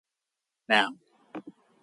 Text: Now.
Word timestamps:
Now. 0.67 0.95